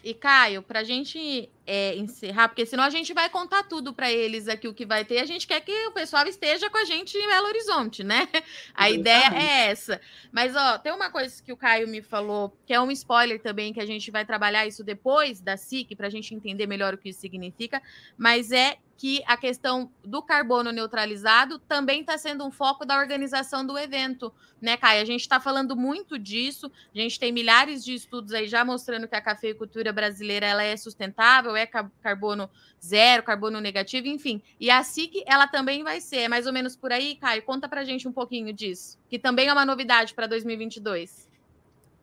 [0.05, 4.11] E Caio, para a gente é, encerrar, porque senão a gente vai contar tudo para
[4.11, 5.19] eles aqui o que vai ter.
[5.19, 8.29] A gente quer que o pessoal esteja com a gente em Belo Horizonte, né?
[8.75, 10.01] A ideia é essa.
[10.31, 13.73] Mas ó, tem uma coisa que o Caio me falou, que é um spoiler também,
[13.73, 16.99] que a gente vai trabalhar isso depois da SIC para a gente entender melhor o
[16.99, 17.83] que isso significa.
[18.17, 23.65] Mas é que a questão do carbono neutralizado também está sendo um foco da organização
[23.65, 25.03] do evento, né, Caio?
[25.03, 29.07] A gente está falando muito disso, a gente tem milhares de estudos aí já mostrando
[29.07, 32.51] que a cafeicultura brasileira ela é sustentável, é carbono
[32.85, 34.43] zero, carbono negativo, enfim.
[34.61, 37.43] E a SIC, ela também vai ser, é mais ou menos por aí, Caio?
[37.43, 41.29] Conta para gente um pouquinho disso, que também é uma novidade para 2022.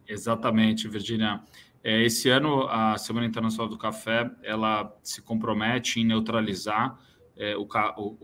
[0.07, 1.41] Exatamente, Virginia.
[1.83, 6.97] É, esse ano, a Semana Internacional do Café, ela se compromete em neutralizar
[7.35, 7.65] é, o,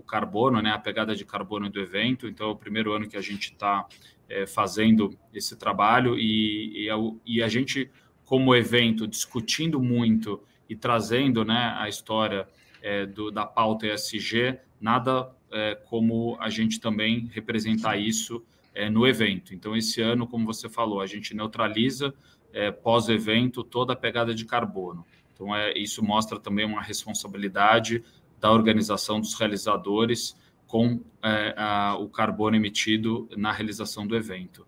[0.04, 2.28] carbono, né, a pegada de carbono do evento.
[2.28, 3.86] Então, é o primeiro ano que a gente está
[4.30, 6.88] é, fazendo esse trabalho e,
[7.44, 7.90] a, gente,
[8.24, 12.48] como evento, discutindo muito e trazendo né, a história
[12.82, 19.08] é, do, da pauta ESG, nada é, como a gente também representar isso é, no
[19.08, 19.54] evento.
[19.54, 22.14] Então, esse ano, como você falou, a gente neutraliza
[22.54, 25.06] é, pós-evento toda a pegada de carbono.
[25.34, 28.04] Então, é, isso mostra também uma responsabilidade
[28.40, 30.36] da organização dos realizadores
[30.68, 34.68] com é, a, o carbono emitido na realização do evento.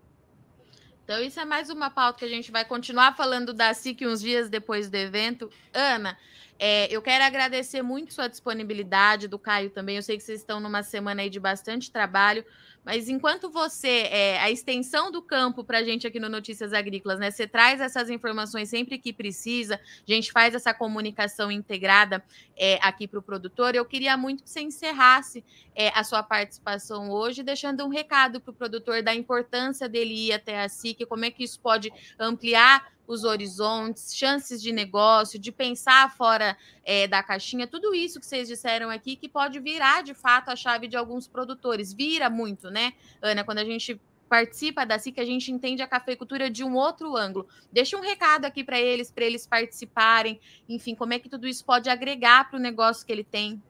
[1.12, 4.22] Então, isso é mais uma pauta que a gente vai continuar falando da SIC uns
[4.22, 5.50] dias depois do evento.
[5.70, 6.16] Ana,
[6.58, 9.96] é, eu quero agradecer muito sua disponibilidade, do Caio também.
[9.96, 12.46] Eu sei que vocês estão numa semana aí de bastante trabalho.
[12.84, 17.18] Mas enquanto você, é, a extensão do campo para a gente aqui no Notícias Agrícolas,
[17.18, 17.30] né?
[17.30, 22.24] Você traz essas informações sempre que precisa, a gente faz essa comunicação integrada
[22.56, 23.74] é, aqui para o produtor.
[23.74, 28.50] Eu queria muito que você encerrasse é, a sua participação hoje, deixando um recado para
[28.50, 32.92] o produtor da importância dele ir até a SIC, como é que isso pode ampliar
[33.12, 38.48] os horizontes, chances de negócio, de pensar fora é, da caixinha, tudo isso que vocês
[38.48, 41.92] disseram aqui, que pode virar de fato a chave de alguns produtores.
[41.92, 46.48] Vira muito, né, Ana, quando a gente participa da SIC, a gente entende a cafeicultura
[46.48, 47.46] de um outro ângulo.
[47.70, 51.62] Deixa um recado aqui para eles, para eles participarem, enfim, como é que tudo isso
[51.62, 53.62] pode agregar para o negócio que ele tem.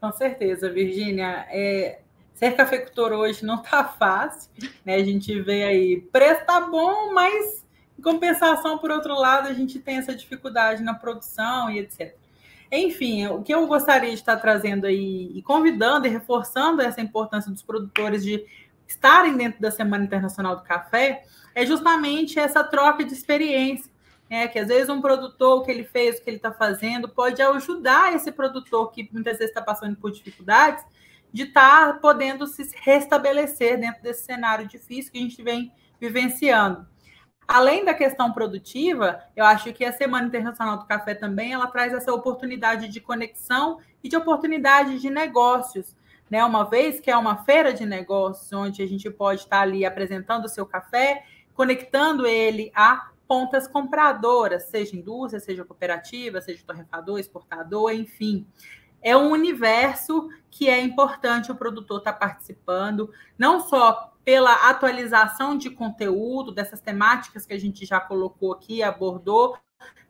[0.00, 1.46] Com certeza, Virgínia.
[1.50, 2.00] É,
[2.40, 4.50] ser cafeicultor hoje não está fácil,
[4.84, 4.94] né?
[4.94, 7.59] A gente vê aí, preço tá bom, mas
[8.00, 12.16] em compensação, por outro lado, a gente tem essa dificuldade na produção e etc.
[12.72, 17.50] Enfim, o que eu gostaria de estar trazendo aí e convidando e reforçando essa importância
[17.50, 18.42] dos produtores de
[18.88, 21.24] estarem dentro da Semana Internacional do Café
[21.54, 23.90] é justamente essa troca de experiência.
[24.30, 27.08] É, que às vezes um produtor, o que ele fez, o que ele está fazendo,
[27.08, 30.84] pode ajudar esse produtor que muitas vezes está passando por dificuldades,
[31.32, 36.86] de estar tá podendo se restabelecer dentro desse cenário difícil que a gente vem vivenciando.
[37.52, 41.92] Além da questão produtiva, eu acho que a Semana Internacional do Café também ela traz
[41.92, 45.96] essa oportunidade de conexão e de oportunidade de negócios.
[46.30, 46.44] Né?
[46.44, 50.44] Uma vez que é uma feira de negócios, onde a gente pode estar ali apresentando
[50.44, 57.90] o seu café, conectando ele a pontas compradoras, seja indústria, seja cooperativa, seja torrefador, exportador,
[57.92, 58.46] enfim
[59.02, 65.58] é um universo que é importante o produtor estar tá participando, não só pela atualização
[65.58, 69.58] de conteúdo dessas temáticas que a gente já colocou aqui, abordou,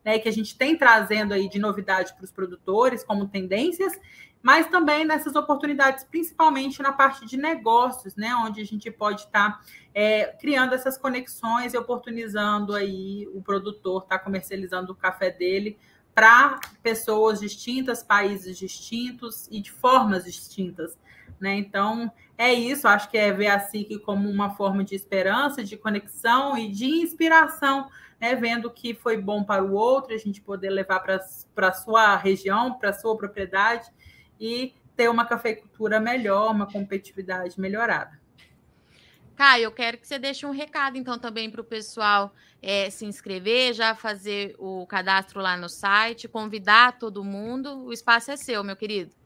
[0.04, 3.98] né, que a gente tem trazendo aí de novidade para os produtores como tendências,
[4.42, 9.52] mas também nessas oportunidades, principalmente na parte de negócios, né, onde a gente pode estar
[9.52, 9.60] tá,
[9.94, 15.78] é, criando essas conexões e oportunizando aí o produtor estar tá comercializando o café dele
[16.14, 20.98] para pessoas distintas, países distintos e de formas distintas.
[21.40, 21.56] Né?
[21.56, 25.76] Então, é isso, acho que é ver a SIC como uma forma de esperança, de
[25.76, 28.34] conexão e de inspiração, né?
[28.34, 32.78] vendo que foi bom para o outro, a gente poder levar para a sua região,
[32.78, 33.91] para a sua propriedade
[34.41, 38.18] e ter uma cafeicultura melhor, uma competitividade melhorada.
[39.36, 42.32] Caio, eu quero que você deixe um recado, então, também para o pessoal
[42.62, 47.84] é, se inscrever, já fazer o cadastro lá no site, convidar todo mundo.
[47.84, 49.19] O espaço é seu, meu querido.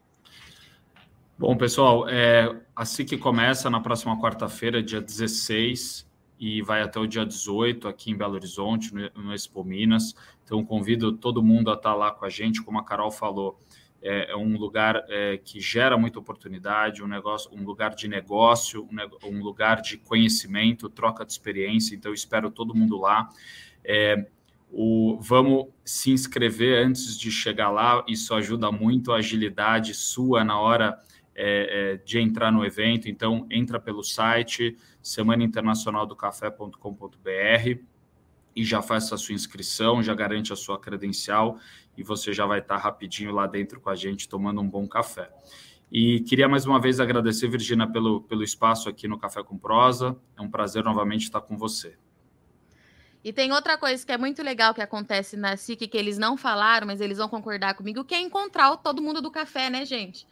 [1.37, 6.09] Bom, pessoal, é, assim que começa na próxima quarta-feira, dia 16,
[6.39, 10.15] e vai até o dia 18 aqui em Belo Horizonte, no, no Expo Minas.
[10.45, 13.59] Então, convido todo mundo a estar lá com a gente, como a Carol falou
[14.01, 18.85] é, é um lugar é, que gera muita oportunidade, um negócio, um lugar de negócio,
[18.85, 21.97] um, um, lugar de conhecimento, troca de experiência.
[21.97, 23.29] Então, espero todo mundo lá.
[23.85, 24.25] É,
[24.71, 30.61] o, vamos se inscrever antes de chegar lá, isso ajuda muito a agilidade sua na
[30.61, 30.97] hora
[31.35, 33.09] é, é, de entrar no evento.
[33.09, 37.95] Então, entra pelo site semanainternacionaldocafé.com.br
[38.57, 41.59] e já faça a sua inscrição, já garante a sua credencial
[41.97, 45.31] e você já vai estar rapidinho lá dentro com a gente tomando um bom café.
[45.91, 50.17] E queria mais uma vez agradecer, Virginia, pelo, pelo espaço aqui no Café com Prosa.
[50.37, 51.97] É um prazer novamente estar com você.
[53.23, 56.37] E tem outra coisa que é muito legal que acontece na SIC, que eles não
[56.37, 60.27] falaram, mas eles vão concordar comigo, que é encontrar todo mundo do café, né, gente?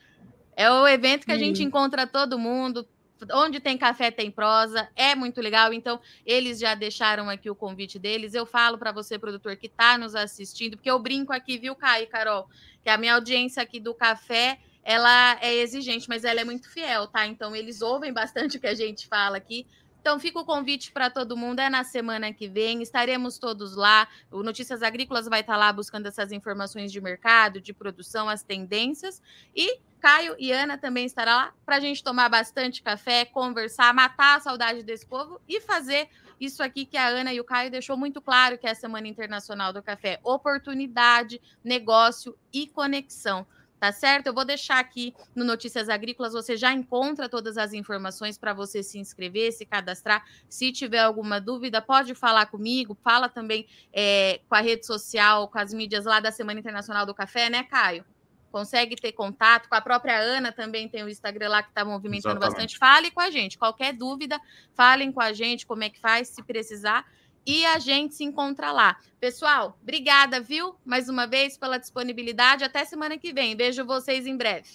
[0.56, 2.86] É o evento que a gente encontra todo mundo,
[3.32, 5.72] onde tem café tem prosa, é muito legal.
[5.72, 8.34] Então, eles já deixaram aqui o convite deles.
[8.34, 12.04] Eu falo para você, produtor, que está nos assistindo, porque eu brinco aqui, viu, Caio
[12.04, 12.48] e Carol,
[12.82, 17.06] que a minha audiência aqui do café ela é exigente, mas ela é muito fiel,
[17.06, 17.24] tá?
[17.26, 19.64] Então, eles ouvem bastante o que a gente fala aqui.
[20.00, 21.60] Então, fica o convite para todo mundo.
[21.60, 22.82] É na semana que vem.
[22.82, 24.08] Estaremos todos lá.
[24.32, 28.42] O Notícias Agrícolas vai estar tá lá buscando essas informações de mercado, de produção, as
[28.42, 29.22] tendências.
[29.54, 34.38] E Caio e Ana também estará lá para a gente tomar bastante café, conversar, matar
[34.38, 36.08] a saudade desse povo e fazer
[36.40, 39.06] isso aqui que a Ana e o Caio deixou muito claro que é a Semana
[39.06, 40.18] Internacional do Café.
[40.24, 43.46] Oportunidade, negócio e conexão
[43.78, 44.28] tá certo?
[44.28, 48.80] Eu vou deixar aqui no Notícias Agrícolas, você já encontra todas as informações para você
[48.80, 50.24] se inscrever, se cadastrar.
[50.48, 55.58] Se tiver alguma dúvida, pode falar comigo, fala também é, com a rede social, com
[55.58, 58.04] as mídias lá da Semana Internacional do Café, né, Caio?
[58.52, 62.36] Consegue ter contato com a própria Ana, também tem o Instagram lá que está movimentando
[62.36, 62.54] Exatamente.
[62.54, 62.78] bastante.
[62.78, 63.58] Fale com a gente.
[63.58, 64.38] Qualquer dúvida,
[64.74, 67.06] falem com a gente como é que faz, se precisar
[67.46, 68.96] e a gente se encontra lá.
[69.18, 70.76] Pessoal, obrigada, viu?
[70.84, 72.64] Mais uma vez pela disponibilidade.
[72.64, 73.56] Até semana que vem.
[73.56, 74.68] Vejo vocês em breve.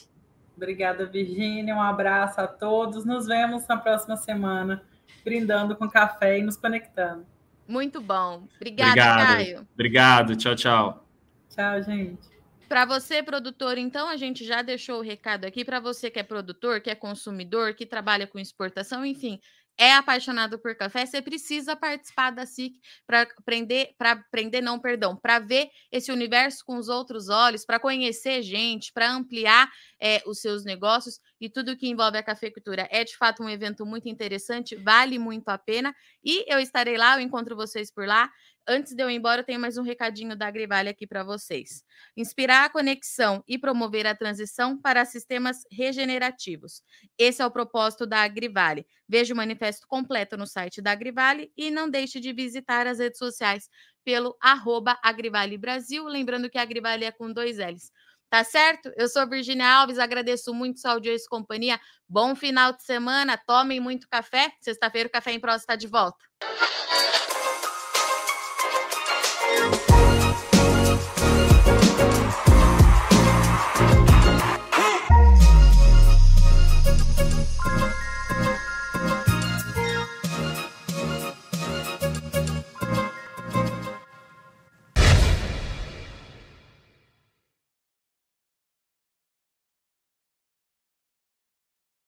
[0.55, 1.75] Obrigada, Virgínia.
[1.75, 3.05] Um abraço a todos.
[3.05, 4.84] Nos vemos na próxima semana,
[5.23, 7.25] brindando com café e nos conectando.
[7.67, 8.47] Muito bom.
[8.55, 9.28] Obrigada, Obrigado.
[9.28, 9.67] Caio.
[9.73, 10.36] Obrigado.
[10.36, 11.05] Tchau, tchau.
[11.49, 12.36] Tchau, gente.
[12.68, 15.63] Para você, produtor, então, a gente já deixou o recado aqui.
[15.63, 19.39] Para você que é produtor, que é consumidor, que trabalha com exportação, enfim,
[19.78, 22.74] é apaixonado por café, você precisa participar da SIC
[23.05, 27.80] para aprender, para aprender, não, perdão, para ver esse universo com os outros olhos, para
[27.80, 29.70] conhecer gente, para ampliar
[30.01, 32.88] é, os seus negócios e tudo que envolve a cafeicultura.
[32.91, 35.95] É de fato um evento muito interessante, vale muito a pena.
[36.24, 38.30] E eu estarei lá, eu encontro vocês por lá.
[38.68, 41.84] Antes de eu ir embora, eu tenho mais um recadinho da Agrivale aqui para vocês.
[42.15, 46.84] Inspirar a conexão e promover a transição para sistemas regenerativos.
[47.18, 48.86] Esse é o propósito da Agrivale.
[49.07, 53.18] Veja o manifesto completo no site da Agrivale e não deixe de visitar as redes
[53.18, 53.70] sociais
[54.03, 54.38] pelo
[55.01, 56.05] Agrivale Brasil.
[56.05, 57.91] Lembrando que a Agrivale é com dois L's.
[58.30, 58.91] Tá certo?
[58.97, 61.80] Eu sou Virginia Alves, agradeço muito sua audiência e companhia.
[62.09, 64.51] Bom final de semana, tomem muito café.
[64.59, 66.18] Sexta-feira o Café em Prosa está de volta.